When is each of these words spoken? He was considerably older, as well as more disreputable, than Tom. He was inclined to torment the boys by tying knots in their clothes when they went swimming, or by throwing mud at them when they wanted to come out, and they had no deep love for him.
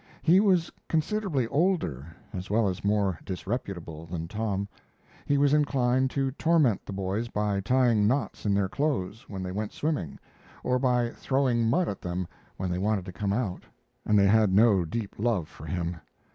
He 0.23 0.39
was 0.39 0.71
considerably 0.89 1.45
older, 1.49 2.07
as 2.33 2.49
well 2.49 2.67
as 2.67 2.83
more 2.83 3.19
disreputable, 3.23 4.07
than 4.07 4.27
Tom. 4.27 4.67
He 5.27 5.37
was 5.37 5.53
inclined 5.53 6.09
to 6.09 6.31
torment 6.31 6.83
the 6.87 6.91
boys 6.91 7.27
by 7.27 7.59
tying 7.59 8.07
knots 8.07 8.43
in 8.43 8.55
their 8.55 8.67
clothes 8.67 9.29
when 9.29 9.43
they 9.43 9.51
went 9.51 9.73
swimming, 9.73 10.17
or 10.63 10.79
by 10.79 11.11
throwing 11.11 11.69
mud 11.69 11.87
at 11.87 12.01
them 12.01 12.27
when 12.57 12.71
they 12.71 12.79
wanted 12.79 13.05
to 13.05 13.13
come 13.13 13.31
out, 13.31 13.61
and 14.03 14.17
they 14.17 14.25
had 14.25 14.51
no 14.51 14.85
deep 14.85 15.13
love 15.19 15.47
for 15.47 15.67
him. 15.67 15.97